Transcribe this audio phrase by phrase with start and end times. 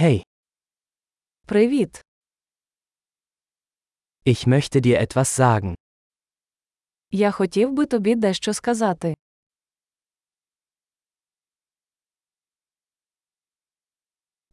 [0.00, 0.21] Hey,
[1.47, 2.01] Привіт.
[4.25, 5.75] ich möchte dir etwas sagen.
[7.11, 9.15] Я хотів би тобі дещо сказати.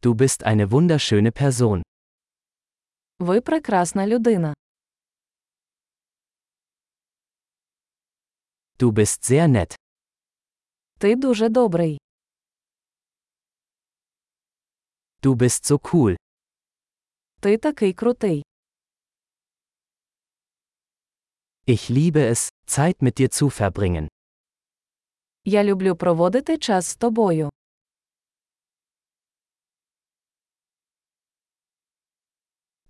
[0.01, 1.81] Du bist eine wunderschöne Person.
[3.19, 4.53] Ви прекрасна людина.
[8.79, 9.75] Du bist sehr nett.
[10.99, 11.97] Ти дуже добрий.
[15.22, 16.16] Du bist so cool.
[17.40, 18.42] Ти такий крутий.
[21.66, 24.08] Ich liebe es, Zeit mit dir zu verbringen.
[25.44, 27.50] Я люблю проводити час з тобою.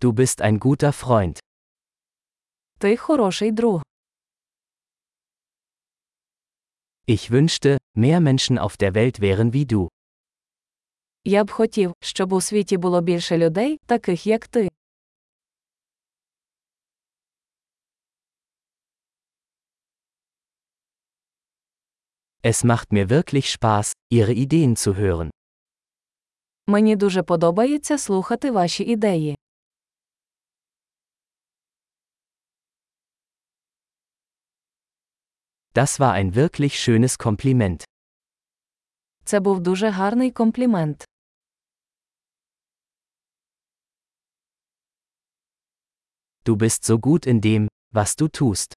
[0.01, 1.39] Du bist ein guter Freund.
[2.79, 3.81] Ти хороший друг.
[7.07, 9.87] Ich wünschte, mehr Menschen auf der Welt wären wie du.
[11.24, 14.68] Я б хотів, щоб у світі було більше людей, таких як ти.
[22.42, 25.30] Es macht mir wirklich Spaß, Ihre Ideen zu hören.
[26.66, 29.36] Мені дуже подобається слухати ваші ідеї.
[35.74, 37.84] Das war ein wirklich schönes Kompliment.
[39.24, 41.09] Це був дуже гарний комплімент.
[46.50, 48.74] Du bist so gut in dem, was du tust.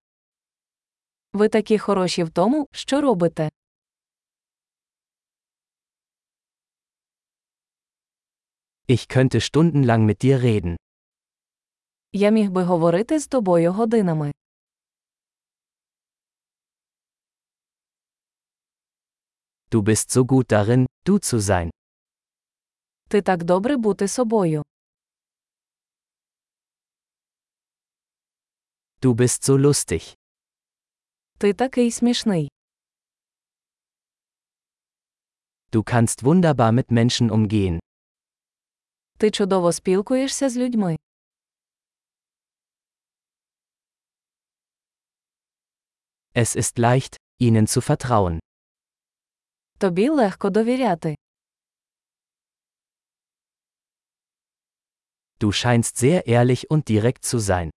[1.34, 3.50] Ви такі хороші в тому, що робите.
[8.88, 10.76] Ich könnte stundenlang mit dir reden.
[12.12, 14.32] Я міг би говорити з тобою годинами.
[19.72, 21.70] Du bist so gut darin, du zu sein.
[23.10, 24.64] Ти так добре бути собою.
[29.03, 30.15] Du bist so lustig.
[31.39, 32.51] Ти такий смішний.
[35.73, 37.79] Du kannst wunderbar mit Menschen umgehen.
[39.19, 40.97] Ти чудово спілкуєшся з людьми.
[46.35, 48.39] Es ist leicht, ihnen zu vertrauen.
[49.79, 51.15] Тобі легко довіряти.
[55.41, 57.71] Du scheinst sehr ehrlich und direkt zu sein.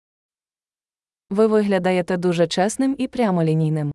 [1.31, 3.93] Ви виглядаєте дуже чесним і прямолінійним.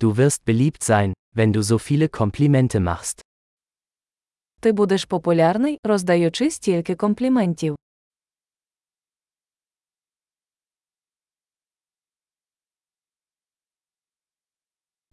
[0.00, 3.20] Du wirst beliebt sein, wenn du so viele Komplimente machst.
[4.60, 7.76] Ти будеш популярний, роздаючи стільки компліментів.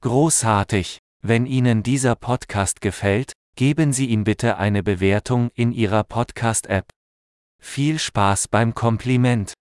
[0.02, 0.98] Großartig!
[1.24, 6.90] Wenn Ihnen dieser Podcast gefällt, geben Sie ihm bitte eine Bewertung in Ihrer Podcast-App.
[7.62, 9.54] Viel Spaß beim Kompliment!